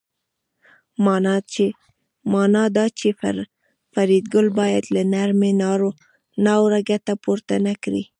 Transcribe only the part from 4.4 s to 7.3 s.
باید له نرمۍ ناوړه ګټه